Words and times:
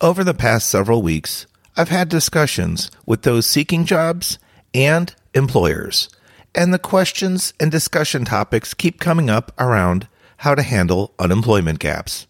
Over 0.00 0.22
the 0.22 0.32
past 0.32 0.70
several 0.70 1.02
weeks, 1.02 1.48
I've 1.76 1.88
had 1.88 2.08
discussions 2.08 2.88
with 3.04 3.22
those 3.22 3.46
seeking 3.46 3.84
jobs 3.84 4.38
and 4.72 5.12
employers, 5.34 6.08
and 6.54 6.72
the 6.72 6.78
questions 6.78 7.52
and 7.58 7.68
discussion 7.68 8.24
topics 8.24 8.74
keep 8.74 9.00
coming 9.00 9.28
up 9.28 9.50
around 9.58 10.06
how 10.38 10.54
to 10.54 10.62
handle 10.62 11.14
unemployment 11.18 11.80
gaps. 11.80 12.28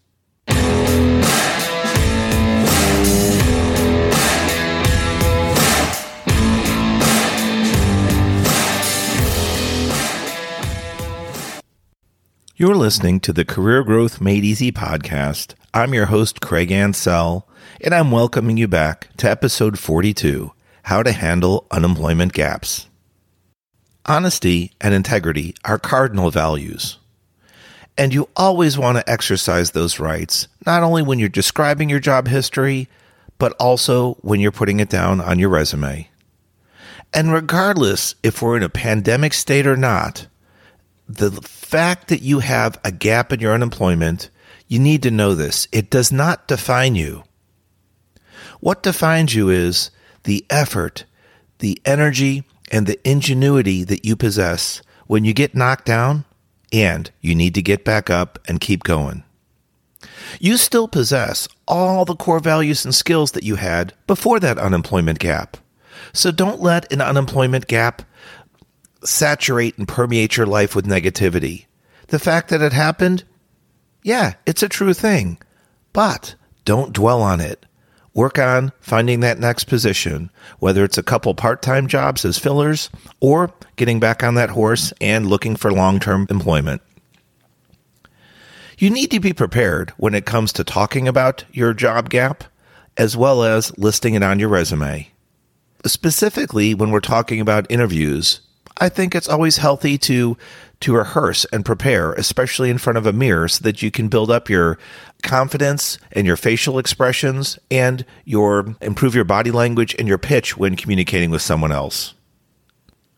You're 12.55 12.75
listening 12.75 13.19
to 13.19 13.31
the 13.31 13.45
Career 13.45 13.83
Growth 13.83 14.19
Made 14.19 14.43
Easy 14.43 14.71
podcast. 14.71 15.53
I'm 15.71 15.93
your 15.93 16.07
host, 16.07 16.41
Craig 16.41 16.71
Ansell, 16.71 17.47
and 17.79 17.93
I'm 17.93 18.09
welcoming 18.09 18.57
you 18.57 18.67
back 18.67 19.15
to 19.17 19.29
episode 19.29 19.77
42 19.77 20.51
How 20.83 21.03
to 21.03 21.11
Handle 21.11 21.67
Unemployment 21.69 22.33
Gaps. 22.33 22.87
Honesty 24.07 24.71
and 24.81 24.95
integrity 24.95 25.53
are 25.63 25.77
cardinal 25.77 26.31
values. 26.31 26.97
And 27.99 28.15
you 28.15 28.29
always 28.35 28.79
want 28.79 28.97
to 28.97 29.07
exercise 29.07 29.69
those 29.71 29.99
rights, 29.99 30.47
not 30.65 30.81
only 30.81 31.03
when 31.03 31.19
you're 31.19 31.29
describing 31.29 31.87
your 31.87 31.99
job 31.99 32.27
history, 32.27 32.87
but 33.37 33.53
also 33.59 34.15
when 34.21 34.39
you're 34.39 34.51
putting 34.51 34.79
it 34.79 34.89
down 34.89 35.21
on 35.21 35.37
your 35.37 35.49
resume. 35.49 36.09
And 37.13 37.31
regardless 37.31 38.15
if 38.23 38.41
we're 38.41 38.57
in 38.57 38.63
a 38.63 38.69
pandemic 38.69 39.35
state 39.35 39.67
or 39.67 39.77
not, 39.77 40.25
the 41.07 41.29
fact 41.29 42.07
that 42.07 42.23
you 42.23 42.39
have 42.39 42.79
a 42.83 42.91
gap 42.91 43.31
in 43.31 43.39
your 43.39 43.53
unemployment, 43.53 44.31
you 44.69 44.79
need 44.79 45.03
to 45.03 45.11
know 45.11 45.35
this. 45.35 45.67
It 45.73 45.89
does 45.89 46.11
not 46.11 46.47
define 46.47 46.95
you. 46.95 47.23
What 48.61 48.83
defines 48.83 49.35
you 49.35 49.49
is 49.49 49.91
the 50.23 50.45
effort, 50.49 51.05
the 51.57 51.81
energy, 51.83 52.43
and 52.71 52.85
the 52.85 52.99
ingenuity 53.09 53.83
that 53.83 54.05
you 54.05 54.15
possess 54.15 54.81
when 55.07 55.25
you 55.25 55.33
get 55.33 55.55
knocked 55.55 55.85
down 55.85 56.23
and 56.71 57.09
you 57.19 57.33
need 57.33 57.55
to 57.55 57.63
get 57.63 57.83
back 57.83 58.11
up 58.11 58.37
and 58.47 58.61
keep 58.61 58.83
going. 58.83 59.23
You 60.39 60.55
still 60.55 60.87
possess 60.87 61.47
all 61.67 62.05
the 62.05 62.15
core 62.15 62.39
values 62.39 62.85
and 62.85 62.93
skills 62.93 63.31
that 63.31 63.43
you 63.43 63.55
had 63.55 63.93
before 64.05 64.39
that 64.39 64.59
unemployment 64.59 65.17
gap. 65.17 65.57
So 66.13 66.31
don't 66.31 66.61
let 66.61 66.91
an 66.93 67.01
unemployment 67.01 67.65
gap 67.65 68.03
saturate 69.03 69.79
and 69.79 69.87
permeate 69.87 70.37
your 70.37 70.45
life 70.45 70.75
with 70.75 70.85
negativity. 70.85 71.65
The 72.07 72.19
fact 72.19 72.49
that 72.49 72.61
it 72.61 72.73
happened, 72.73 73.23
yeah, 74.03 74.33
it's 74.45 74.63
a 74.63 74.69
true 74.69 74.93
thing, 74.93 75.37
but 75.93 76.35
don't 76.65 76.93
dwell 76.93 77.21
on 77.21 77.41
it. 77.41 77.65
Work 78.13 78.39
on 78.39 78.71
finding 78.79 79.19
that 79.19 79.39
next 79.39 79.65
position, 79.65 80.31
whether 80.59 80.83
it's 80.83 80.97
a 80.97 81.03
couple 81.03 81.33
part 81.35 81.61
time 81.61 81.87
jobs 81.87 82.25
as 82.25 82.39
fillers 82.39 82.89
or 83.19 83.53
getting 83.75 83.99
back 83.99 84.23
on 84.23 84.35
that 84.35 84.49
horse 84.49 84.91
and 84.99 85.27
looking 85.27 85.55
for 85.55 85.71
long 85.71 85.99
term 85.99 86.27
employment. 86.29 86.81
You 88.77 88.89
need 88.89 89.11
to 89.11 89.19
be 89.19 89.33
prepared 89.33 89.91
when 89.97 90.15
it 90.15 90.25
comes 90.25 90.53
to 90.53 90.63
talking 90.63 91.07
about 91.07 91.43
your 91.51 91.73
job 91.73 92.09
gap 92.09 92.45
as 92.97 93.15
well 93.15 93.43
as 93.43 93.77
listing 93.77 94.15
it 94.15 94.23
on 94.23 94.39
your 94.39 94.49
resume. 94.49 95.09
Specifically, 95.85 96.73
when 96.73 96.91
we're 96.91 96.99
talking 96.99 97.39
about 97.39 97.69
interviews, 97.69 98.41
I 98.77 98.89
think 98.89 99.15
it's 99.15 99.29
always 99.29 99.57
healthy 99.57 99.97
to 99.99 100.37
to 100.81 100.95
rehearse 100.95 101.45
and 101.45 101.65
prepare, 101.65 102.13
especially 102.13 102.69
in 102.69 102.77
front 102.77 102.97
of 102.97 103.05
a 103.05 103.13
mirror, 103.13 103.47
so 103.47 103.63
that 103.63 103.81
you 103.81 103.91
can 103.91 104.07
build 104.07 104.31
up 104.31 104.49
your 104.49 104.77
confidence 105.23 105.97
and 106.11 106.25
your 106.25 106.37
facial 106.37 106.79
expressions 106.79 107.59
and 107.69 108.05
your 108.23 108.75
improve 108.81 109.15
your 109.15 109.25
body 109.25 109.51
language 109.51 109.95
and 109.99 110.07
your 110.07 110.17
pitch 110.17 110.57
when 110.57 110.75
communicating 110.75 111.29
with 111.29 111.41
someone 111.41 111.71
else. 111.71 112.13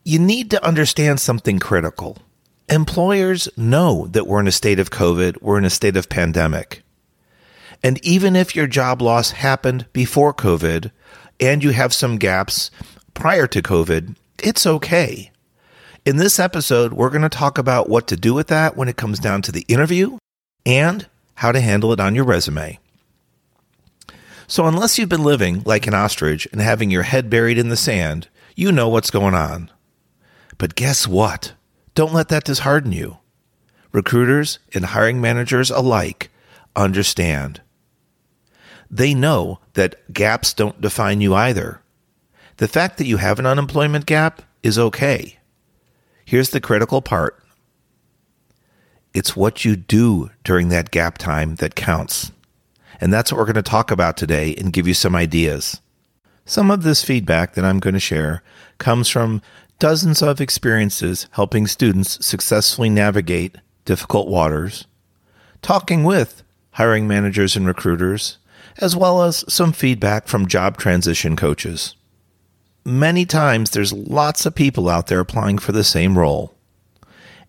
You 0.04 0.18
need 0.18 0.50
to 0.52 0.66
understand 0.66 1.20
something 1.20 1.60
critical. 1.60 2.18
Employers 2.70 3.48
know 3.56 4.08
that 4.08 4.26
we're 4.26 4.40
in 4.40 4.48
a 4.48 4.52
state 4.52 4.80
of 4.80 4.90
COVID, 4.90 5.42
we're 5.42 5.58
in 5.58 5.66
a 5.66 5.70
state 5.70 5.98
of 5.98 6.10
pandemic. 6.10 6.82
And 7.84 8.04
even 8.06 8.36
if 8.36 8.56
your 8.56 8.68
job 8.68 9.02
loss 9.02 9.32
happened 9.32 9.86
before 9.94 10.34
COVID 10.34 10.92
and 11.40 11.64
you 11.64 11.72
have 11.72 11.94
some 11.94 12.18
gaps 12.18 12.72
prior 13.14 13.48
to 13.48 13.62
COVID, 13.62 14.16
it's 14.40 14.66
okay 14.66 15.31
in 16.06 16.18
this 16.18 16.40
episode, 16.40 16.94
we're 16.94 17.10
going 17.10 17.22
to 17.22 17.30
talk 17.30 17.58
about 17.58 17.90
what 17.90 18.08
to 18.08 18.16
do 18.16 18.34
with 18.34 18.48
that 18.48 18.76
when 18.76 18.88
it 18.88 18.98
comes 18.98 19.20
down 19.20 19.42
to 19.44 19.52
the 19.52 19.66
interview 19.68 20.18
and 20.66 21.08
how 21.36 21.52
to 21.52 21.62
handle 21.62 21.94
it 21.94 22.00
on 22.00 22.16
your 22.16 22.26
resume. 22.26 22.80
So, 24.48 24.66
unless 24.66 24.98
you've 24.98 25.10
been 25.10 25.24
living 25.24 25.62
like 25.66 25.88
an 25.88 25.94
ostrich 25.94 26.48
and 26.52 26.60
having 26.60 26.92
your 26.92 27.04
head 27.04 27.30
buried 27.30 27.58
in 27.58 27.70
the 27.70 27.78
sand, 27.78 28.28
you 28.56 28.72
know 28.72 28.90
what's 28.90 29.12
going 29.12 29.34
on. 29.34 29.72
But 30.58 30.76
guess 30.76 31.08
what? 31.08 31.54
Don't 31.96 32.14
let 32.14 32.30
that 32.30 32.44
dishearten 32.44 32.92
you. 32.92 33.20
Recruiters 33.92 34.60
and 34.74 34.86
hiring 34.86 35.22
managers 35.22 35.70
alike 35.70 36.30
understand. 36.76 37.62
They 38.90 39.14
know 39.14 39.60
that 39.74 40.12
gaps 40.12 40.54
don't 40.54 40.82
define 40.82 41.22
you 41.22 41.34
either. 41.34 41.82
The 42.58 42.68
fact 42.68 42.98
that 42.98 43.08
you 43.08 43.18
have 43.18 43.40
an 43.40 43.46
unemployment 43.46 44.06
gap 44.06 44.42
is 44.64 44.78
okay. 44.78 45.38
Here's 46.26 46.50
the 46.50 46.62
critical 46.62 47.02
part 47.02 47.38
it's 49.14 49.36
what 49.36 49.66
you 49.66 49.76
do 49.76 50.32
during 50.44 50.70
that 50.70 50.92
gap 50.92 51.18
time 51.18 51.56
that 51.56 51.76
counts. 51.76 52.32
And 53.02 53.12
that's 53.12 53.32
what 53.32 53.40
we're 53.40 53.46
going 53.46 53.56
to 53.56 53.62
talk 53.62 53.92
about 53.92 54.16
today 54.16 54.56
and 54.56 54.72
give 54.72 54.88
you 54.88 54.94
some 54.94 55.16
ideas. 55.16 55.82
Some 56.46 56.72
of 56.72 56.84
this 56.84 57.04
feedback 57.04 57.54
that 57.56 57.66
I'm 57.66 57.80
going 57.80 57.94
to 57.94 58.00
share 58.00 58.42
comes 58.78 59.10
from 59.10 59.42
dozens 59.80 60.22
of 60.22 60.40
experiences 60.40 61.28
helping 61.32 61.68
students 61.68 62.26
successfully 62.26 62.90
navigate 62.90 63.58
difficult 63.86 64.28
waters, 64.28 64.86
talking 65.62 66.04
with 66.04 66.44
hiring 66.72 67.08
managers 67.08 67.56
and 67.56 67.68
recruiters, 67.68 68.38
as 68.78 68.96
well 68.96 69.24
as 69.24 69.44
some 69.52 69.74
feedback 69.74 70.28
from 70.28 70.48
job 70.48 70.78
transition 70.78 71.36
coaches 71.36 71.96
many 72.86 73.26
times 73.26 73.70
there's 73.70 73.94
lots 73.94 74.46
of 74.46 74.56
people 74.56 74.90
out 74.90 75.08
there 75.08 75.20
applying 75.20 75.58
for 75.58 75.72
the 75.72 75.84
same 75.84 76.18
role. 76.18 76.56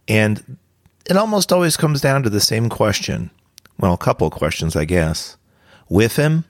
And 0.08 0.56
it 1.08 1.16
almost 1.16 1.52
always 1.52 1.76
comes 1.76 2.00
down 2.00 2.22
to 2.22 2.30
the 2.30 2.40
same 2.40 2.68
question. 2.68 3.30
Well, 3.78 3.94
a 3.94 3.98
couple 3.98 4.26
of 4.26 4.32
questions, 4.32 4.76
I 4.76 4.84
guess. 4.84 5.36
WIIFM, 5.90 6.44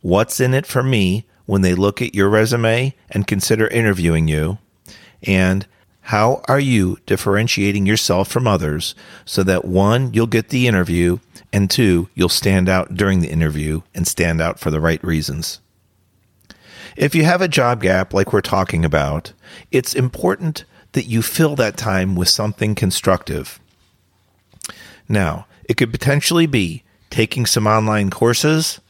what's 0.00 0.40
in 0.40 0.54
it 0.54 0.66
for 0.66 0.82
me 0.82 1.26
when 1.46 1.62
they 1.62 1.74
look 1.74 2.02
at 2.02 2.14
your 2.14 2.28
resume 2.28 2.94
and 3.10 3.26
consider 3.26 3.68
interviewing 3.68 4.28
you? 4.28 4.58
And 5.22 5.66
how 6.02 6.42
are 6.46 6.60
you 6.60 6.98
differentiating 7.06 7.86
yourself 7.86 8.28
from 8.28 8.46
others 8.46 8.94
so 9.24 9.42
that 9.42 9.64
one, 9.64 10.14
you'll 10.14 10.26
get 10.26 10.50
the 10.50 10.68
interview, 10.68 11.18
and 11.52 11.68
two, 11.68 12.08
you'll 12.14 12.28
stand 12.28 12.68
out 12.68 12.94
during 12.94 13.20
the 13.20 13.30
interview 13.30 13.82
and 13.94 14.06
stand 14.06 14.40
out 14.40 14.60
for 14.60 14.70
the 14.70 14.80
right 14.80 15.02
reasons? 15.02 15.60
If 16.96 17.14
you 17.14 17.24
have 17.24 17.42
a 17.42 17.48
job 17.48 17.82
gap 17.82 18.14
like 18.14 18.32
we're 18.32 18.40
talking 18.40 18.84
about, 18.84 19.32
it's 19.70 19.94
important 19.94 20.64
that 20.92 21.04
you 21.04 21.20
fill 21.20 21.54
that 21.56 21.76
time 21.76 22.16
with 22.16 22.28
something 22.28 22.74
constructive. 22.74 23.60
Now, 25.08 25.46
it 25.68 25.76
could 25.76 25.92
potentially 25.92 26.46
be 26.46 26.84
taking 27.10 27.44
some 27.44 27.66
online 27.66 28.08
courses, 28.10 28.80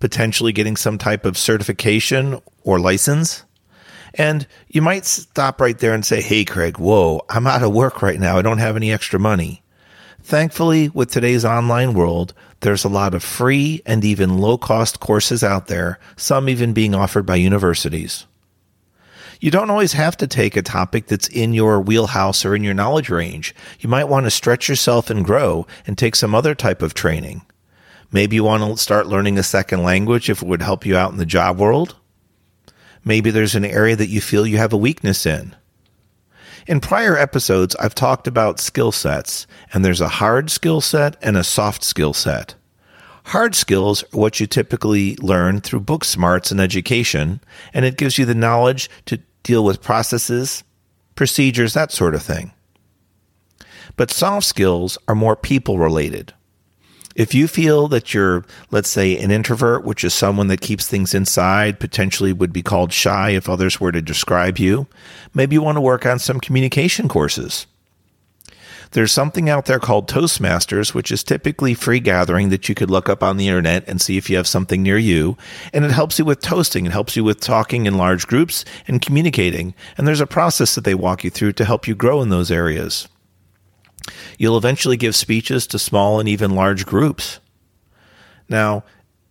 potentially 0.00 0.52
getting 0.52 0.76
some 0.76 0.98
type 0.98 1.24
of 1.24 1.38
certification 1.38 2.40
or 2.62 2.78
license. 2.78 3.44
And 4.14 4.46
you 4.68 4.82
might 4.82 5.06
stop 5.06 5.60
right 5.60 5.78
there 5.78 5.94
and 5.94 6.04
say, 6.04 6.20
Hey, 6.20 6.44
Craig, 6.44 6.78
whoa, 6.78 7.22
I'm 7.30 7.46
out 7.46 7.62
of 7.62 7.72
work 7.72 8.02
right 8.02 8.20
now. 8.20 8.36
I 8.36 8.42
don't 8.42 8.58
have 8.58 8.76
any 8.76 8.92
extra 8.92 9.18
money. 9.18 9.62
Thankfully, 10.30 10.88
with 10.90 11.10
today's 11.10 11.44
online 11.44 11.92
world, 11.92 12.34
there's 12.60 12.84
a 12.84 12.88
lot 12.88 13.14
of 13.14 13.24
free 13.24 13.82
and 13.84 14.04
even 14.04 14.38
low 14.38 14.56
cost 14.56 15.00
courses 15.00 15.42
out 15.42 15.66
there, 15.66 15.98
some 16.16 16.48
even 16.48 16.72
being 16.72 16.94
offered 16.94 17.26
by 17.26 17.34
universities. 17.34 18.26
You 19.40 19.50
don't 19.50 19.70
always 19.70 19.94
have 19.94 20.16
to 20.18 20.28
take 20.28 20.56
a 20.56 20.62
topic 20.62 21.08
that's 21.08 21.26
in 21.26 21.52
your 21.52 21.80
wheelhouse 21.80 22.44
or 22.44 22.54
in 22.54 22.62
your 22.62 22.74
knowledge 22.74 23.10
range. 23.10 23.56
You 23.80 23.88
might 23.88 24.04
want 24.04 24.24
to 24.26 24.30
stretch 24.30 24.68
yourself 24.68 25.10
and 25.10 25.24
grow 25.24 25.66
and 25.84 25.98
take 25.98 26.14
some 26.14 26.32
other 26.32 26.54
type 26.54 26.80
of 26.80 26.94
training. 26.94 27.42
Maybe 28.12 28.36
you 28.36 28.44
want 28.44 28.62
to 28.62 28.80
start 28.80 29.08
learning 29.08 29.36
a 29.36 29.42
second 29.42 29.82
language 29.82 30.30
if 30.30 30.42
it 30.42 30.48
would 30.48 30.62
help 30.62 30.86
you 30.86 30.96
out 30.96 31.10
in 31.10 31.18
the 31.18 31.26
job 31.26 31.58
world. 31.58 31.96
Maybe 33.04 33.32
there's 33.32 33.56
an 33.56 33.64
area 33.64 33.96
that 33.96 34.06
you 34.06 34.20
feel 34.20 34.46
you 34.46 34.58
have 34.58 34.72
a 34.72 34.76
weakness 34.76 35.26
in. 35.26 35.56
In 36.66 36.80
prior 36.80 37.16
episodes, 37.16 37.74
I've 37.76 37.94
talked 37.94 38.26
about 38.26 38.60
skill 38.60 38.92
sets, 38.92 39.46
and 39.72 39.84
there's 39.84 40.00
a 40.00 40.08
hard 40.08 40.50
skill 40.50 40.80
set 40.80 41.16
and 41.22 41.36
a 41.36 41.44
soft 41.44 41.82
skill 41.82 42.12
set. 42.12 42.54
Hard 43.26 43.54
skills 43.54 44.02
are 44.02 44.18
what 44.18 44.40
you 44.40 44.46
typically 44.46 45.16
learn 45.16 45.60
through 45.60 45.80
book 45.80 46.04
smarts 46.04 46.50
and 46.50 46.60
education, 46.60 47.40
and 47.72 47.84
it 47.84 47.96
gives 47.96 48.18
you 48.18 48.24
the 48.24 48.34
knowledge 48.34 48.90
to 49.06 49.20
deal 49.42 49.64
with 49.64 49.82
processes, 49.82 50.64
procedures, 51.14 51.74
that 51.74 51.92
sort 51.92 52.14
of 52.14 52.22
thing. 52.22 52.52
But 53.96 54.10
soft 54.10 54.46
skills 54.46 54.98
are 55.08 55.14
more 55.14 55.36
people 55.36 55.78
related. 55.78 56.34
If 57.20 57.34
you 57.34 57.48
feel 57.48 57.86
that 57.88 58.14
you're, 58.14 58.46
let's 58.70 58.88
say, 58.88 59.18
an 59.18 59.30
introvert, 59.30 59.84
which 59.84 60.04
is 60.04 60.14
someone 60.14 60.46
that 60.46 60.62
keeps 60.62 60.86
things 60.86 61.12
inside, 61.12 61.78
potentially 61.78 62.32
would 62.32 62.50
be 62.50 62.62
called 62.62 62.94
shy 62.94 63.32
if 63.32 63.46
others 63.46 63.78
were 63.78 63.92
to 63.92 64.00
describe 64.00 64.56
you, 64.56 64.86
maybe 65.34 65.52
you 65.52 65.60
want 65.60 65.76
to 65.76 65.82
work 65.82 66.06
on 66.06 66.18
some 66.18 66.40
communication 66.40 67.08
courses. 67.08 67.66
There's 68.92 69.12
something 69.12 69.50
out 69.50 69.66
there 69.66 69.78
called 69.78 70.08
Toastmasters, 70.08 70.94
which 70.94 71.12
is 71.12 71.22
typically 71.22 71.74
free 71.74 72.00
gathering 72.00 72.48
that 72.48 72.70
you 72.70 72.74
could 72.74 72.90
look 72.90 73.10
up 73.10 73.22
on 73.22 73.36
the 73.36 73.48
internet 73.48 73.86
and 73.86 74.00
see 74.00 74.16
if 74.16 74.30
you 74.30 74.38
have 74.38 74.46
something 74.46 74.82
near 74.82 74.96
you. 74.96 75.36
And 75.74 75.84
it 75.84 75.90
helps 75.90 76.18
you 76.18 76.24
with 76.24 76.40
toasting. 76.40 76.86
It 76.86 76.92
helps 76.92 77.16
you 77.16 77.22
with 77.22 77.40
talking 77.40 77.84
in 77.84 77.98
large 77.98 78.26
groups 78.28 78.64
and 78.88 79.02
communicating. 79.02 79.74
And 79.98 80.08
there's 80.08 80.22
a 80.22 80.26
process 80.26 80.74
that 80.74 80.84
they 80.84 80.94
walk 80.94 81.22
you 81.22 81.28
through 81.28 81.52
to 81.52 81.66
help 81.66 81.86
you 81.86 81.94
grow 81.94 82.22
in 82.22 82.30
those 82.30 82.50
areas. 82.50 83.08
You'll 84.38 84.56
eventually 84.58 84.96
give 84.96 85.14
speeches 85.16 85.66
to 85.68 85.78
small 85.78 86.20
and 86.20 86.28
even 86.28 86.54
large 86.54 86.86
groups. 86.86 87.40
Now, 88.48 88.84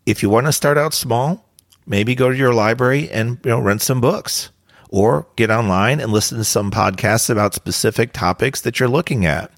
if 0.06 0.24
you 0.24 0.30
want 0.30 0.46
to 0.48 0.54
start 0.54 0.78
out 0.78 0.94
small, 0.94 1.50
maybe 1.86 2.16
go 2.16 2.30
to 2.30 2.38
your 2.38 2.54
library 2.54 3.10
and 3.10 3.40
you 3.44 3.52
know, 3.52 3.60
rent 3.60 3.82
some 3.82 4.02
books 4.02 4.52
or 4.90 5.28
get 5.36 5.52
online 5.52 6.00
and 6.00 6.12
listen 6.12 6.38
to 6.40 6.44
some 6.44 6.72
podcasts 6.72 7.30
about 7.30 7.54
specific 7.54 8.12
topics 8.12 8.62
that 8.62 8.80
you're 8.80 8.90
looking 8.90 9.26
at. 9.26 9.52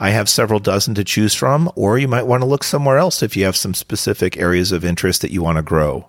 I 0.00 0.10
have 0.10 0.28
several 0.28 0.60
dozen 0.60 0.94
to 0.94 1.04
choose 1.04 1.34
from, 1.34 1.70
or 1.76 1.98
you 1.98 2.08
might 2.08 2.26
want 2.26 2.42
to 2.42 2.48
look 2.48 2.64
somewhere 2.64 2.96
else 2.96 3.22
if 3.22 3.36
you 3.36 3.44
have 3.44 3.56
some 3.56 3.74
specific 3.74 4.38
areas 4.38 4.72
of 4.72 4.84
interest 4.84 5.20
that 5.22 5.30
you 5.30 5.42
want 5.42 5.56
to 5.56 5.62
grow. 5.62 6.08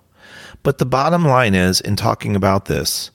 But 0.62 0.78
the 0.78 0.86
bottom 0.86 1.26
line 1.26 1.54
is 1.54 1.80
in 1.80 1.96
talking 1.96 2.34
about 2.34 2.66
this, 2.66 3.10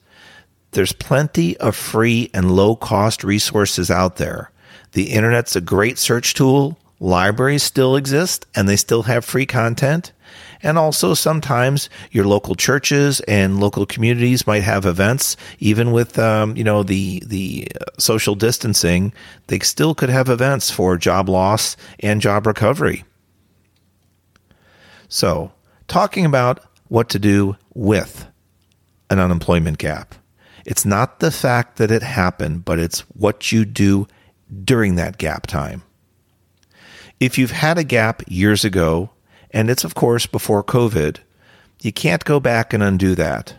there's 0.72 0.92
plenty 0.92 1.56
of 1.56 1.74
free 1.74 2.30
and 2.34 2.54
low 2.54 2.76
cost 2.76 3.24
resources 3.24 3.90
out 3.90 4.16
there. 4.16 4.50
The 4.92 5.10
internet's 5.12 5.56
a 5.56 5.60
great 5.60 5.98
search 5.98 6.34
tool. 6.34 6.78
Libraries 6.98 7.62
still 7.62 7.96
exist 7.96 8.46
and 8.54 8.68
they 8.68 8.76
still 8.76 9.02
have 9.02 9.24
free 9.24 9.46
content. 9.46 10.12
And 10.62 10.78
also 10.78 11.14
sometimes 11.14 11.90
your 12.10 12.24
local 12.26 12.54
churches 12.54 13.20
and 13.20 13.60
local 13.60 13.84
communities 13.84 14.46
might 14.46 14.62
have 14.62 14.86
events, 14.86 15.36
even 15.58 15.92
with, 15.92 16.18
um, 16.18 16.56
you 16.56 16.64
know, 16.64 16.82
the, 16.82 17.22
the 17.26 17.68
social 17.98 18.34
distancing, 18.34 19.12
they 19.48 19.58
still 19.58 19.94
could 19.94 20.08
have 20.08 20.28
events 20.28 20.70
for 20.70 20.96
job 20.96 21.28
loss 21.28 21.76
and 22.00 22.20
job 22.20 22.46
recovery. 22.46 23.04
So 25.08 25.52
talking 25.88 26.24
about 26.24 26.60
what 26.88 27.08
to 27.10 27.18
do 27.18 27.56
with 27.74 28.26
an 29.10 29.18
unemployment 29.18 29.78
gap. 29.78 30.14
It's 30.64 30.84
not 30.84 31.20
the 31.20 31.30
fact 31.30 31.76
that 31.76 31.90
it 31.90 32.02
happened, 32.02 32.64
but 32.64 32.78
it's 32.78 33.00
what 33.14 33.52
you 33.52 33.64
do 33.64 34.08
during 34.64 34.94
that 34.96 35.18
gap 35.18 35.46
time. 35.46 35.82
If 37.18 37.38
you've 37.38 37.50
had 37.50 37.78
a 37.78 37.84
gap 37.84 38.22
years 38.28 38.64
ago 38.64 39.10
and 39.50 39.70
it's, 39.70 39.84
of 39.84 39.94
course, 39.94 40.26
before 40.26 40.62
COVID. 40.62 41.18
You 41.80 41.92
can't 41.92 42.24
go 42.24 42.40
back 42.40 42.72
and 42.72 42.82
undo 42.82 43.14
that. 43.14 43.54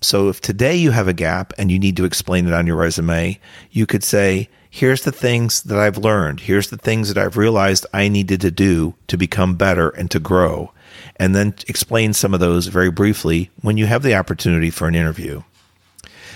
So 0.00 0.28
if 0.28 0.40
today 0.40 0.74
you 0.74 0.90
have 0.90 1.06
a 1.06 1.12
gap 1.12 1.52
and 1.58 1.70
you 1.70 1.78
need 1.78 1.96
to 1.98 2.04
explain 2.04 2.46
it 2.46 2.54
on 2.54 2.66
your 2.66 2.76
resume, 2.76 3.38
you 3.70 3.86
could 3.86 4.02
say, 4.02 4.48
here's 4.70 5.02
the 5.02 5.12
things 5.12 5.62
that 5.64 5.78
I've 5.78 5.98
learned. 5.98 6.40
Here's 6.40 6.70
the 6.70 6.76
things 6.76 7.08
that 7.08 7.22
I've 7.22 7.36
realized 7.36 7.86
I 7.92 8.08
needed 8.08 8.40
to 8.40 8.50
do 8.50 8.94
to 9.08 9.16
become 9.16 9.54
better 9.54 9.90
and 9.90 10.10
to 10.10 10.18
grow. 10.18 10.72
And 11.16 11.34
then 11.34 11.54
explain 11.68 12.14
some 12.14 12.34
of 12.34 12.40
those 12.40 12.66
very 12.66 12.90
briefly 12.90 13.50
when 13.60 13.76
you 13.76 13.86
have 13.86 14.02
the 14.02 14.14
opportunity 14.14 14.70
for 14.70 14.88
an 14.88 14.94
interview. 14.94 15.42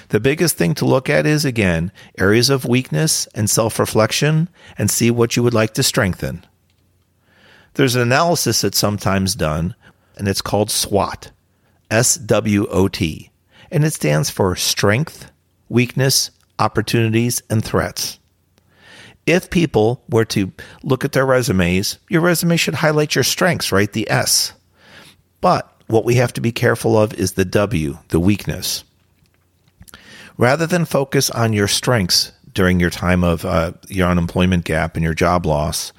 The 0.09 0.21
biggest 0.21 0.57
thing 0.57 0.75
to 0.77 0.85
look 0.85 1.11
at 1.11 1.27
is, 1.27 1.45
again, 1.45 1.91
areas 2.19 2.49
of 2.51 2.65
weakness 2.65 3.27
and 3.35 3.51
self 3.51 3.79
reflection 3.79 4.49
and 4.79 4.91
see 4.91 5.11
what 5.11 5.37
you 5.37 5.43
would 5.43 5.55
like 5.55 5.75
to 5.75 5.83
strengthen. 5.83 6.45
There's 7.75 7.97
an 7.97 8.03
analysis 8.03 8.61
that's 8.61 8.79
sometimes 8.79 9.35
done, 9.35 9.75
and 10.17 10.29
it's 10.29 10.41
called 10.41 10.71
SWOT, 10.71 11.31
S 11.91 12.17
W 12.17 12.67
O 12.69 12.89
T, 12.89 13.31
and 13.71 13.85
it 13.85 13.93
stands 13.93 14.31
for 14.31 14.57
strength, 14.57 15.31
weakness, 15.69 16.31
opportunities, 16.59 17.43
and 17.51 17.65
threats. 17.65 18.19
If 19.27 19.51
people 19.51 20.05
were 20.09 20.25
to 20.27 20.53
look 20.85 21.05
at 21.05 21.13
their 21.13 21.27
resumes, 21.27 21.99
your 22.09 22.21
resume 22.23 22.57
should 22.57 22.77
highlight 22.77 23.17
your 23.17 23.25
strengths, 23.25 23.73
right? 23.73 23.93
The 23.93 24.09
S. 24.09 24.53
But 25.41 25.71
what 25.89 26.05
we 26.05 26.15
have 26.15 26.33
to 26.35 26.41
be 26.41 26.53
careful 26.53 26.97
of 26.97 27.13
is 27.15 27.33
the 27.33 27.45
W, 27.45 27.99
the 28.09 28.21
weakness. 28.21 28.85
Rather 30.39 30.67
than 30.67 30.85
focus 30.85 31.31
on 31.31 31.53
your 31.53 31.69
strengths 31.69 32.33
during 32.53 32.81
your 32.81 32.91
time 32.91 33.25
of 33.25 33.45
uh, 33.45 33.73
your 33.89 34.09
unemployment 34.09 34.65
gap 34.65 34.97
and 34.97 35.05
your 35.05 35.15
job 35.15 35.47
loss, 35.47 35.93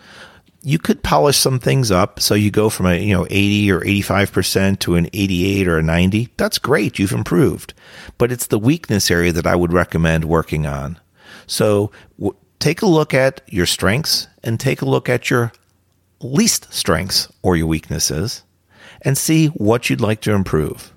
you 0.62 0.78
could 0.78 1.04
polish 1.04 1.38
some 1.38 1.60
things 1.60 1.92
up. 1.92 2.20
So 2.20 2.34
you 2.34 2.52
go 2.52 2.70
from 2.70 2.88
a, 2.88 3.00
you 3.00 3.14
know, 3.14 3.26
80 3.30 3.72
or 3.72 3.82
85% 3.82 4.80
to 4.80 4.96
an 4.96 5.08
88 5.14 5.68
or 5.68 5.78
a 5.78 5.84
90. 5.84 6.30
That's 6.38 6.58
great. 6.58 7.00
You've 7.00 7.12
improved. 7.12 7.74
But 8.18 8.32
it's 8.32 8.48
the 8.48 8.60
weakness 8.60 9.10
area 9.10 9.32
that 9.32 9.48
I 9.48 9.56
would 9.56 9.72
recommend 9.72 10.26
working 10.26 10.66
on. 10.66 11.00
So 11.46 11.92
w- 12.18 12.36
take 12.60 12.82
a 12.82 12.88
look 12.88 13.14
at 13.14 13.42
your 13.48 13.66
strengths 13.66 14.28
and 14.44 14.60
take 14.60 14.82
a 14.82 14.86
look 14.86 15.08
at 15.08 15.30
your 15.30 15.54
least 16.20 16.74
strengths 16.74 17.32
or 17.42 17.56
your 17.56 17.68
weaknesses 17.68 18.44
and 19.04 19.18
see 19.18 19.48
what 19.48 19.90
you'd 19.90 20.02
like 20.02 20.22
to 20.22 20.34
improve. 20.34 20.92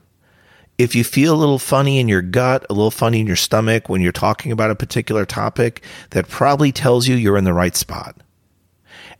If 0.80 0.94
you 0.94 1.04
feel 1.04 1.34
a 1.34 1.36
little 1.36 1.58
funny 1.58 1.98
in 1.98 2.08
your 2.08 2.22
gut, 2.22 2.64
a 2.70 2.72
little 2.72 2.90
funny 2.90 3.20
in 3.20 3.26
your 3.26 3.36
stomach 3.36 3.90
when 3.90 4.00
you're 4.00 4.12
talking 4.12 4.50
about 4.50 4.70
a 4.70 4.74
particular 4.74 5.26
topic, 5.26 5.84
that 6.12 6.26
probably 6.26 6.72
tells 6.72 7.06
you 7.06 7.16
you're 7.16 7.36
in 7.36 7.44
the 7.44 7.52
right 7.52 7.76
spot. 7.76 8.16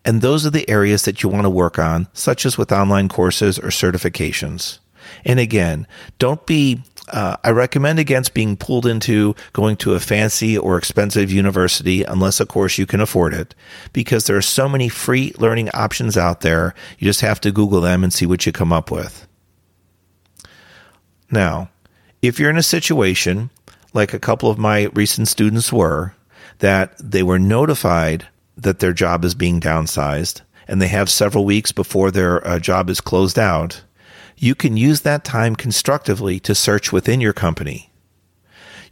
And 0.03 0.23
those 0.23 0.47
are 0.47 0.51
the 0.51 0.67
areas 0.71 1.05
that 1.05 1.23
you 1.23 1.29
want 1.29 1.45
to 1.45 1.51
work 1.51 1.79
on, 1.79 2.09
such 2.15 2.47
as 2.47 2.57
with 2.57 2.73
online 2.73 3.11
courses 3.11 3.59
or 3.59 3.69
certifications. 3.69 4.79
And 5.27 5.39
again, 5.39 5.87
don't 6.19 6.47
be 6.47 6.83
uh, 7.13 7.37
I 7.45 7.51
recommend 7.51 7.99
against 7.99 8.33
being 8.33 8.57
pulled 8.57 8.87
into 8.87 9.35
going 9.53 9.77
to 9.79 9.93
a 9.93 10.01
fancy 10.01 10.57
or 10.57 10.79
expensive 10.79 11.31
university 11.31 12.05
unless, 12.05 12.41
of 12.41 12.49
course, 12.49 12.79
you 12.79 12.87
can 12.87 13.03
afford 13.03 13.35
it, 13.35 13.55
because 13.93 14.25
there 14.25 14.37
are 14.39 14.43
so 14.43 14.67
many 14.67 14.89
free 14.89 15.35
learning 15.37 15.69
options 15.75 16.17
out 16.17 16.41
there. 16.41 16.75
You 16.99 17.05
just 17.05 17.21
have 17.21 17.39
to 17.43 17.53
Google 17.53 17.83
them 17.83 18.03
and 18.03 18.15
see 18.15 18.25
what 18.25 18.47
you 18.47 18.53
come 18.53 18.73
up 18.73 18.91
with. 18.91 19.27
Now, 21.31 21.71
if 22.23 22.39
you're 22.39 22.51
in 22.51 22.57
a 22.59 22.63
situation 22.63 23.51
like 23.93 24.13
a 24.13 24.19
couple 24.19 24.51
of 24.51 24.59
my 24.59 24.91
recent 24.95 25.29
students 25.29 25.73
were, 25.73 26.15
that 26.59 26.95
they 26.99 27.23
were 27.23 27.39
notified 27.39 28.27
that 28.57 28.79
their 28.79 28.93
job 28.93 29.25
is 29.25 29.35
being 29.35 29.61
downsized 29.61 30.43
and 30.69 30.81
they 30.81 30.89
have 30.89 31.11
several 31.11 31.45
weeks 31.45 31.73
before 31.73 32.11
their 32.11 32.47
uh, 32.47 32.59
job 32.59 32.91
is 32.91 33.01
closed 33.01 33.39
out, 33.39 33.83
you 34.37 34.55
can 34.55 34.77
use 34.77 35.01
that 35.01 35.25
time 35.25 35.57
constructively 35.57 36.39
to 36.41 36.55
search 36.55 36.93
within 36.93 37.21
your 37.21 37.33
company. 37.33 37.91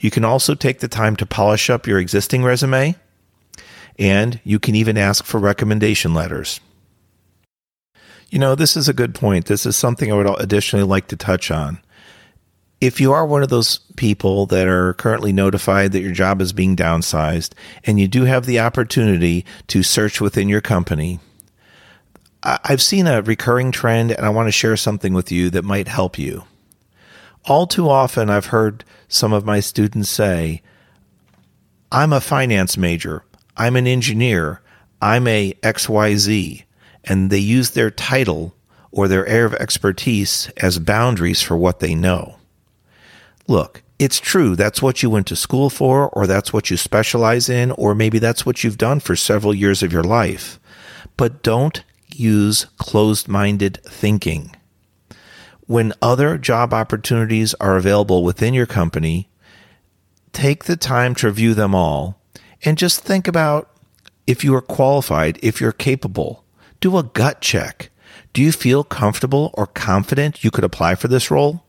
You 0.01 0.11
can 0.11 0.25
also 0.25 0.55
take 0.55 0.81
the 0.81 0.89
time 0.89 1.17
to 1.17 1.27
polish 1.27 1.71
up 1.71 1.87
your 1.87 1.99
existing 1.99 2.43
resume, 2.45 2.97
and 3.99 4.41
you 4.45 4.59
can 4.59 4.75
even 4.75 4.99
ask 4.99 5.25
for 5.25 5.39
recommendation 5.39 6.15
letters. 6.15 6.61
You 8.31 8.39
know, 8.39 8.55
this 8.55 8.77
is 8.77 8.89
a 8.89 8.93
good 8.93 9.15
point. 9.15 9.47
This 9.47 9.65
is 9.65 9.77
something 9.77 10.13
I 10.13 10.17
would 10.17 10.41
additionally 10.41 10.85
like 10.85 11.09
to 11.09 11.17
touch 11.17 11.51
on 11.51 11.79
if 12.81 13.01
you 13.01 13.13
are 13.13 13.27
one 13.27 13.43
of 13.43 13.49
those 13.49 13.79
people 13.97 14.47
that 14.47 14.69
are 14.69 14.95
currently 14.95 15.33
notified 15.33 15.93
that 15.93 16.01
your 16.01 16.13
job 16.13 16.41
is 16.41 16.53
being 16.53 16.77
downsized 16.77 17.53
and 17.85 17.99
you 17.99 18.07
do 18.07 18.25
have 18.25 18.47
the 18.47 18.61
opportunity 18.61 19.45
to 19.67 19.83
search 19.83 20.21
within 20.21 20.49
your 20.49 20.61
company, 20.61 21.19
I've 22.43 22.83
seen 22.83 23.09
a 23.09 23.23
recurring 23.23 23.73
trend 23.73 24.13
and 24.13 24.25
I 24.25 24.31
want 24.31 24.47
to 24.47 24.53
share 24.53 24.77
something 24.77 25.13
with 25.13 25.33
you 25.33 25.51
that 25.51 25.65
might 25.65 25.89
help 25.89 26.19
you. 26.19 26.45
All 27.47 27.67
too 27.67 27.89
often, 27.89 28.31
I've 28.31 28.47
heard 28.47 28.85
some 29.09 29.33
of 29.33 29.45
my 29.45 29.59
students 29.59 30.09
say, 30.09 30.63
I'm 31.91 32.13
a 32.13 32.21
finance 32.21 32.77
major, 32.77 33.25
I'm 33.57 33.75
an 33.75 33.87
engineer, 33.87 34.61
I'm 35.01 35.27
a 35.27 35.55
XYZ, 35.63 36.65
and 37.05 37.31
they 37.31 37.39
use 37.39 37.71
their 37.71 37.91
title 37.91 38.55
or 38.93 39.09
their 39.09 39.27
area 39.27 39.47
of 39.47 39.55
expertise 39.55 40.49
as 40.59 40.79
boundaries 40.79 41.43
for 41.43 41.57
what 41.57 41.81
they 41.81 41.95
know. 41.95 42.38
Look, 43.49 43.83
it's 43.99 44.21
true. 44.21 44.55
That's 44.55 44.81
what 44.81 45.03
you 45.03 45.11
went 45.11 45.27
to 45.29 45.37
school 45.37 45.71
for, 45.71 46.11
or 46.11 46.27
that's 46.27 46.53
what 46.53 46.71
you 46.71 46.77
specialize 46.77 47.49
in, 47.49 47.73
or 47.73 47.95
maybe 47.95 48.19
that's 48.19 48.47
what 48.47 48.63
you've 48.63 48.79
done 48.79 49.01
for 49.01 49.17
several 49.17 49.55
years 49.55 49.83
of 49.83 49.93
your 49.93 50.05
life. 50.05 50.61
But 51.17 51.43
don't 51.43 51.83
use 52.15 52.67
closed 52.77 53.27
minded 53.27 53.81
thinking. 53.85 54.55
When 55.67 55.93
other 56.01 56.39
job 56.39 56.73
opportunities 56.73 57.55
are 57.55 57.77
available 57.77 58.23
within 58.23 58.55
your 58.55 58.67
company, 58.67 59.29
take 60.33 60.65
the 60.65 60.77
time 60.77 61.15
to 61.17 61.27
review 61.27 61.55
them 61.55 61.75
all 61.75 62.21
and 62.65 62.79
just 62.79 63.01
think 63.01 63.27
about 63.27 63.71
if 64.27 64.45
you 64.45 64.55
are 64.55 64.63
qualified, 64.63 65.39
if 65.43 65.61
you're 65.61 65.73
capable. 65.73 66.45
Do 66.81 66.97
a 66.99 67.03
gut 67.03 67.41
check. 67.41 67.91
Do 68.33 68.43
you 68.43 68.53
feel 68.53 68.85
comfortable 68.85 69.51
or 69.55 69.67
confident 69.67 70.45
you 70.45 70.51
could 70.51 70.65
apply 70.65 70.95
for 70.95 71.09
this 71.09 71.31
role? 71.31 71.65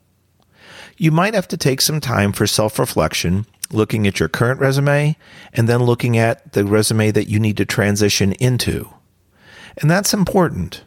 You 1.00 1.12
might 1.12 1.34
have 1.34 1.48
to 1.50 1.58
take 1.58 1.82
some 1.82 2.02
time 2.02 2.34
for 2.34 2.46
self 2.48 2.78
reflection, 2.78 3.46
looking 3.72 4.06
at 4.08 4.20
your 4.20 4.30
current 4.30 4.60
resume 4.60 5.18
and 5.54 5.68
then 5.70 5.84
looking 5.84 6.18
at 6.18 6.54
the 6.54 6.66
resume 6.66 7.12
that 7.12 7.30
you 7.30 7.40
need 7.40 7.58
to 7.58 7.66
transition 7.66 8.34
into. 8.34 8.90
And 9.78 9.90
that's 9.90 10.14
important. 10.14 10.84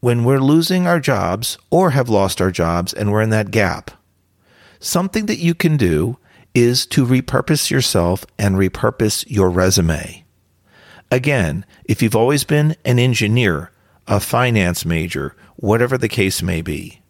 when 0.00 0.22
we're 0.24 0.38
losing 0.38 0.86
our 0.86 1.00
jobs 1.00 1.56
or 1.70 1.92
have 1.92 2.10
lost 2.10 2.40
our 2.40 2.50
jobs 2.50 2.92
and 2.92 3.10
we're 3.10 3.22
in 3.22 3.30
that 3.30 3.50
gap, 3.50 3.90
something 4.78 5.26
that 5.26 5.38
you 5.38 5.54
can 5.54 5.78
do 5.78 6.18
is 6.54 6.84
to 6.86 7.06
repurpose 7.06 7.70
yourself 7.70 8.26
and 8.38 8.56
repurpose 8.56 9.24
your 9.28 9.48
resume. 9.48 10.22
Again, 11.10 11.64
if 11.86 12.02
you've 12.02 12.16
always 12.16 12.44
been 12.44 12.76
an 12.84 12.98
engineer, 12.98 13.70
a 14.06 14.20
finance 14.20 14.84
major, 14.84 15.34
whatever 15.56 15.96
the 15.96 16.08
case 16.08 16.42
may 16.42 16.60
be, 16.60 17.00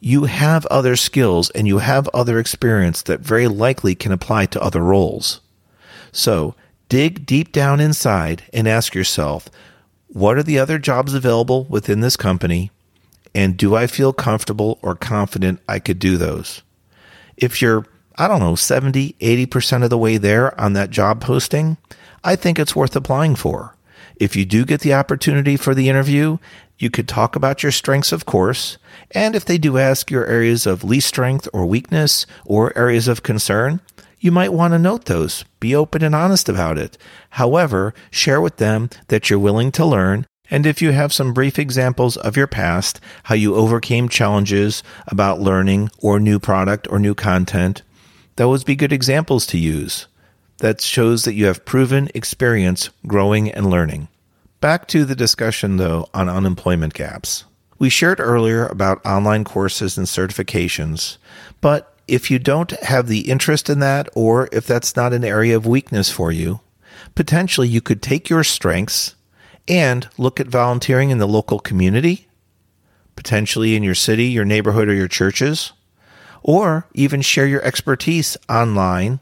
you 0.00 0.24
have 0.24 0.66
other 0.66 0.96
skills 0.96 1.50
and 1.50 1.66
you 1.66 1.78
have 1.78 2.08
other 2.08 2.38
experience 2.38 3.02
that 3.02 3.20
very 3.20 3.48
likely 3.48 3.94
can 3.94 4.12
apply 4.12 4.46
to 4.46 4.62
other 4.62 4.82
roles. 4.82 5.40
So 6.12 6.54
dig 6.88 7.26
deep 7.26 7.52
down 7.52 7.80
inside 7.80 8.44
and 8.52 8.66
ask 8.66 8.94
yourself, 8.94 9.48
what 10.06 10.38
are 10.38 10.42
the 10.42 10.58
other 10.58 10.78
jobs 10.78 11.14
available 11.14 11.64
within 11.64 12.00
this 12.00 12.16
company? 12.16 12.70
And 13.34 13.56
do 13.56 13.74
I 13.74 13.86
feel 13.86 14.12
comfortable 14.12 14.78
or 14.82 14.94
confident 14.94 15.60
I 15.68 15.78
could 15.78 15.98
do 15.98 16.16
those? 16.16 16.62
If 17.36 17.60
you're, 17.60 17.86
I 18.16 18.26
don't 18.26 18.40
know, 18.40 18.54
70, 18.54 19.14
80% 19.20 19.84
of 19.84 19.90
the 19.90 19.98
way 19.98 20.16
there 20.16 20.58
on 20.58 20.72
that 20.72 20.90
job 20.90 21.20
posting, 21.20 21.76
I 22.24 22.36
think 22.36 22.58
it's 22.58 22.74
worth 22.74 22.96
applying 22.96 23.36
for. 23.36 23.76
If 24.16 24.34
you 24.34 24.44
do 24.44 24.64
get 24.64 24.80
the 24.80 24.94
opportunity 24.94 25.56
for 25.56 25.74
the 25.74 25.88
interview, 25.88 26.38
you 26.78 26.90
could 26.90 27.08
talk 27.08 27.34
about 27.34 27.62
your 27.62 27.72
strengths, 27.72 28.12
of 28.12 28.24
course. 28.24 28.78
And 29.10 29.34
if 29.34 29.44
they 29.44 29.58
do 29.58 29.78
ask 29.78 30.10
your 30.10 30.26
areas 30.26 30.66
of 30.66 30.84
least 30.84 31.08
strength 31.08 31.48
or 31.52 31.66
weakness 31.66 32.24
or 32.44 32.76
areas 32.78 33.08
of 33.08 33.22
concern, 33.22 33.80
you 34.20 34.30
might 34.32 34.52
want 34.52 34.72
to 34.74 34.78
note 34.78 35.04
those. 35.06 35.44
Be 35.60 35.74
open 35.74 36.02
and 36.02 36.14
honest 36.14 36.48
about 36.48 36.78
it. 36.78 36.96
However, 37.30 37.94
share 38.10 38.40
with 38.40 38.56
them 38.56 38.90
that 39.08 39.28
you're 39.28 39.38
willing 39.38 39.72
to 39.72 39.84
learn. 39.84 40.26
And 40.50 40.66
if 40.66 40.80
you 40.80 40.92
have 40.92 41.12
some 41.12 41.34
brief 41.34 41.58
examples 41.58 42.16
of 42.16 42.36
your 42.36 42.46
past, 42.46 43.00
how 43.24 43.34
you 43.34 43.54
overcame 43.54 44.08
challenges 44.08 44.82
about 45.06 45.40
learning 45.40 45.90
or 45.98 46.18
new 46.18 46.38
product 46.38 46.88
or 46.90 46.98
new 46.98 47.14
content, 47.14 47.82
those 48.36 48.60
would 48.60 48.66
be 48.66 48.76
good 48.76 48.92
examples 48.92 49.46
to 49.46 49.58
use. 49.58 50.06
That 50.58 50.80
shows 50.80 51.24
that 51.24 51.34
you 51.34 51.46
have 51.46 51.64
proven 51.64 52.08
experience 52.14 52.90
growing 53.06 53.50
and 53.50 53.68
learning. 53.68 54.08
Back 54.60 54.88
to 54.88 55.04
the 55.04 55.14
discussion, 55.14 55.76
though, 55.76 56.08
on 56.12 56.28
unemployment 56.28 56.92
gaps. 56.92 57.44
We 57.78 57.88
shared 57.88 58.18
earlier 58.18 58.66
about 58.66 59.04
online 59.06 59.44
courses 59.44 59.96
and 59.96 60.08
certifications, 60.08 61.16
but 61.60 61.94
if 62.08 62.28
you 62.28 62.40
don't 62.40 62.72
have 62.82 63.06
the 63.06 63.30
interest 63.30 63.70
in 63.70 63.78
that, 63.78 64.08
or 64.16 64.48
if 64.50 64.66
that's 64.66 64.96
not 64.96 65.12
an 65.12 65.24
area 65.24 65.54
of 65.54 65.64
weakness 65.64 66.10
for 66.10 66.32
you, 66.32 66.58
potentially 67.14 67.68
you 67.68 67.80
could 67.80 68.02
take 68.02 68.28
your 68.28 68.42
strengths 68.42 69.14
and 69.68 70.08
look 70.18 70.40
at 70.40 70.48
volunteering 70.48 71.10
in 71.10 71.18
the 71.18 71.28
local 71.28 71.60
community, 71.60 72.26
potentially 73.14 73.76
in 73.76 73.84
your 73.84 73.94
city, 73.94 74.24
your 74.24 74.44
neighborhood, 74.44 74.88
or 74.88 74.94
your 74.94 75.06
churches, 75.06 75.72
or 76.42 76.84
even 76.94 77.20
share 77.20 77.46
your 77.46 77.62
expertise 77.62 78.36
online. 78.48 79.20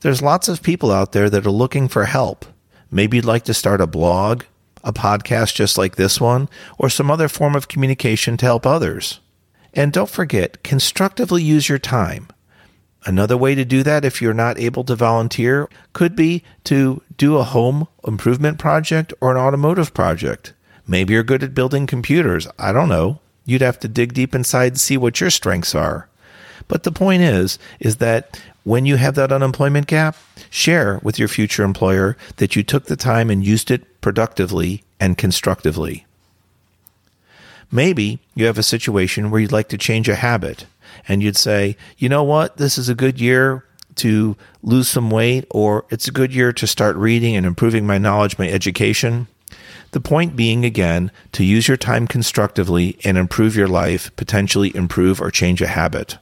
There's 0.00 0.22
lots 0.22 0.48
of 0.48 0.60
people 0.60 0.90
out 0.90 1.12
there 1.12 1.30
that 1.30 1.46
are 1.46 1.52
looking 1.52 1.86
for 1.86 2.06
help 2.06 2.46
Maybe 2.90 3.16
you'd 3.16 3.24
like 3.24 3.44
to 3.44 3.54
start 3.54 3.80
a 3.80 3.86
blog, 3.86 4.44
a 4.82 4.92
podcast 4.92 5.54
just 5.54 5.78
like 5.78 5.96
this 5.96 6.20
one, 6.20 6.48
or 6.78 6.88
some 6.88 7.10
other 7.10 7.28
form 7.28 7.54
of 7.54 7.68
communication 7.68 8.36
to 8.38 8.46
help 8.46 8.66
others. 8.66 9.20
And 9.72 9.92
don't 9.92 10.10
forget, 10.10 10.62
constructively 10.62 11.42
use 11.42 11.68
your 11.68 11.78
time. 11.78 12.28
Another 13.06 13.36
way 13.36 13.54
to 13.54 13.64
do 13.64 13.82
that, 13.82 14.04
if 14.04 14.20
you're 14.20 14.34
not 14.34 14.58
able 14.58 14.84
to 14.84 14.94
volunteer, 14.94 15.68
could 15.92 16.14
be 16.14 16.42
to 16.64 17.02
do 17.16 17.36
a 17.36 17.44
home 17.44 17.88
improvement 18.06 18.58
project 18.58 19.14
or 19.20 19.30
an 19.30 19.38
automotive 19.38 19.94
project. 19.94 20.52
Maybe 20.86 21.14
you're 21.14 21.22
good 21.22 21.42
at 21.42 21.54
building 21.54 21.86
computers. 21.86 22.46
I 22.58 22.72
don't 22.72 22.88
know. 22.88 23.20
You'd 23.46 23.62
have 23.62 23.78
to 23.80 23.88
dig 23.88 24.12
deep 24.12 24.34
inside 24.34 24.72
and 24.72 24.80
see 24.80 24.96
what 24.96 25.20
your 25.20 25.30
strengths 25.30 25.74
are. 25.74 26.08
But 26.68 26.82
the 26.82 26.92
point 26.92 27.22
is, 27.22 27.58
is 27.78 27.96
that 27.96 28.40
when 28.64 28.86
you 28.86 28.96
have 28.96 29.14
that 29.14 29.32
unemployment 29.32 29.86
gap, 29.86 30.16
share 30.50 31.00
with 31.02 31.18
your 31.18 31.28
future 31.28 31.62
employer 31.62 32.16
that 32.36 32.56
you 32.56 32.62
took 32.62 32.86
the 32.86 32.96
time 32.96 33.30
and 33.30 33.44
used 33.44 33.70
it 33.70 34.00
productively 34.00 34.82
and 34.98 35.16
constructively. 35.16 36.06
Maybe 37.72 38.18
you 38.34 38.46
have 38.46 38.58
a 38.58 38.62
situation 38.62 39.30
where 39.30 39.40
you'd 39.40 39.52
like 39.52 39.68
to 39.68 39.78
change 39.78 40.08
a 40.08 40.16
habit 40.16 40.66
and 41.06 41.22
you'd 41.22 41.36
say, 41.36 41.76
you 41.98 42.08
know 42.08 42.24
what, 42.24 42.56
this 42.56 42.76
is 42.76 42.88
a 42.88 42.94
good 42.94 43.20
year 43.20 43.64
to 43.96 44.36
lose 44.62 44.88
some 44.88 45.10
weight, 45.10 45.46
or 45.50 45.84
it's 45.90 46.08
a 46.08 46.12
good 46.12 46.34
year 46.34 46.52
to 46.52 46.66
start 46.66 46.96
reading 46.96 47.36
and 47.36 47.44
improving 47.44 47.86
my 47.86 47.98
knowledge, 47.98 48.38
my 48.38 48.48
education. 48.48 49.26
The 49.90 50.00
point 50.00 50.36
being, 50.36 50.64
again, 50.64 51.10
to 51.32 51.44
use 51.44 51.68
your 51.68 51.76
time 51.76 52.06
constructively 52.06 52.98
and 53.04 53.18
improve 53.18 53.56
your 53.56 53.68
life, 53.68 54.14
potentially 54.16 54.74
improve 54.74 55.20
or 55.20 55.30
change 55.30 55.60
a 55.60 55.66
habit. 55.66 56.18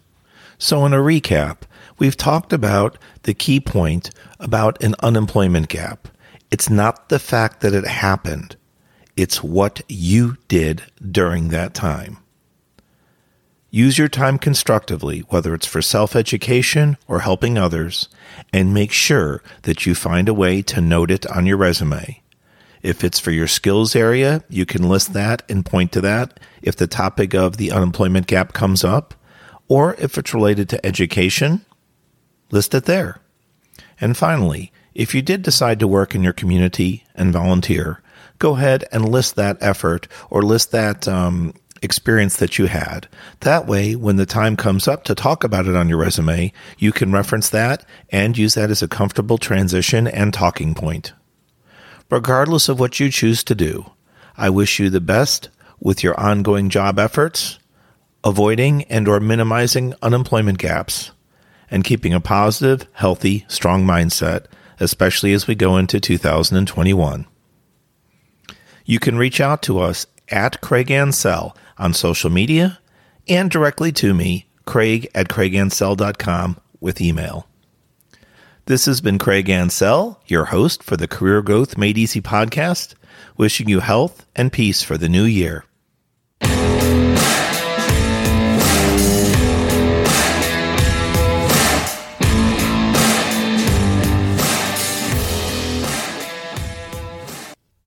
So, 0.59 0.85
in 0.87 0.93
a 0.93 0.99
recap, 0.99 1.59
we've 1.99 2.17
talked 2.17 2.53
about 2.53 2.99
the 3.25 3.35
key 3.35 3.61
point 3.61 4.11
about 4.41 4.83
an 4.83 4.95
unemployment 5.01 5.69
gap. 5.69 6.09
It's 6.51 6.71
not 6.71 7.09
the 7.09 7.19
fact 7.19 7.61
that 7.61 7.75
it 7.75 7.87
happened, 7.87 8.57
it's 9.17 9.43
what 9.43 9.83
you 9.89 10.37
did 10.49 10.83
during 11.11 11.49
that 11.49 11.75
time. 11.75 12.19
Use 13.71 13.99
your 13.99 14.09
time 14.09 14.39
constructively, 14.39 15.21
whether 15.29 15.53
it's 15.53 15.67
for 15.67 15.83
self 15.83 16.17
education 16.17 16.97
or 17.07 17.21
helping 17.21 17.59
others, 17.59 18.09
and 18.51 18.73
make 18.73 18.93
sure 18.93 19.43
that 19.63 19.85
you 19.85 19.95
find 19.95 20.27
a 20.29 20.35
way 20.35 20.63
to 20.63 20.81
note 20.81 21.11
it 21.11 21.27
on 21.27 21.45
your 21.45 21.59
resume. 21.59 22.23
If 22.83 23.05
it's 23.05 23.19
for 23.19 23.31
your 23.31 23.49
skills 23.49 23.95
area, 23.95 24.43
you 24.49 24.65
can 24.65 24.89
list 24.89 25.13
that 25.13 25.43
and 25.51 25.67
point 25.67 25.93
to 25.93 26.01
that 26.01 26.41
if 26.63 26.77
the 26.77 26.87
topic 26.87 27.35
of 27.35 27.57
the 27.57 27.71
unemployment 27.71 28.27
gap 28.27 28.53
comes 28.55 28.85
up. 28.85 29.15
Or 29.67 29.95
if 29.97 30.17
it's 30.17 30.33
related 30.33 30.71
to 30.71 30.87
education, 30.87 31.67
list 32.51 32.75
it 32.75 32.85
there. 32.85 33.21
And 34.01 34.17
finally, 34.17 34.73
if 34.95 35.15
you 35.15 35.23
did 35.23 35.43
decide 35.43 35.81
to 35.81 35.89
work 35.89 36.15
in 36.15 36.23
your 36.23 36.33
community 36.33 37.05
and 37.15 37.33
volunteer, 37.33 38.03
go 38.39 38.57
ahead 38.57 38.85
and 38.93 39.09
list 39.09 39.37
that 39.37 39.59
effort 39.61 40.09
or 40.31 40.43
list 40.43 40.71
that 40.73 41.07
um, 41.09 41.55
experience 41.83 42.37
that 42.37 42.59
you 42.59 42.67
had. 42.67 43.09
That 43.41 43.67
way, 43.67 43.95
when 43.95 44.17
the 44.17 44.27
time 44.27 44.57
comes 44.57 44.89
up 44.89 45.05
to 45.05 45.15
talk 45.15 45.45
about 45.45 45.67
it 45.67 45.77
on 45.77 45.89
your 45.89 45.99
resume, 45.99 46.53
you 46.79 46.93
can 46.93 47.13
reference 47.13 47.51
that 47.51 47.85
and 48.11 48.37
use 48.37 48.55
that 48.55 48.71
as 48.71 48.83
a 48.83 48.89
comfortable 48.89 49.39
transition 49.39 50.07
and 50.07 50.33
talking 50.33 50.75
point. 50.75 51.13
Regardless 52.11 52.69
of 52.69 52.81
what 52.81 52.99
you 52.99 53.11
choose 53.11 53.45
to 53.45 53.55
do, 53.55 53.93
I 54.37 54.51
wish 54.51 54.79
you 54.79 54.91
the 54.91 55.01
best 55.01 55.49
with 55.81 56.03
your 56.03 56.19
ongoing 56.19 56.71
job 56.71 56.99
efforts 56.99 57.59
avoiding 58.25 58.83
and 58.85 59.07
or 59.07 59.21
minimizing 59.21 59.95
unemployment 60.03 60.59
gaps, 60.59 61.13
and 61.71 61.85
keeping 61.85 62.13
a 62.15 62.21
positive, 62.21 62.87
healthy, 62.93 63.45
strong 63.49 63.85
mindset, 63.85 64.47
especially 64.81 65.33
as 65.33 65.47
we 65.47 65.55
go 65.55 65.77
into 65.77 66.01
2021. 66.01 67.27
You 68.85 68.99
can 68.99 69.19
reach 69.19 69.41
out 69.41 69.63
to 69.63 69.79
us 69.81 70.07
at 70.29 70.61
Craig 70.61 70.91
Ansell 70.91 71.57
on 71.77 71.93
social 71.93 72.31
media 72.31 72.79
and 73.29 73.51
directly 73.51 73.93
to 73.93 74.15
me, 74.15 74.47
Craig 74.65 75.09
at 75.15 75.29
CraigAnsell.com 75.29 76.59
with 76.81 77.01
email. 77.01 77.47
This 78.67 78.87
has 78.87 79.01
been 79.01 79.19
Craig 79.19 79.49
Ansell, 79.49 80.21
your 80.27 80.47
host 80.47 80.83
for 80.83 80.97
the 80.97 81.09
Career 81.09 81.43
Growth 81.43 81.79
Made 81.79 81.97
Easy 81.97 82.21
podcast, 82.21 82.95
wishing 83.37 83.69
you 83.69 83.81
health 83.81 84.27
and 84.37 84.53
peace 84.53 84.83
for 84.83 84.99
the 84.99 85.09
new 85.09 85.25
year. 85.25 85.65